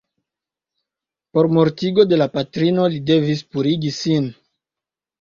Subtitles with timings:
[1.35, 4.31] Por mortigo de la patrino li devis purigi sin.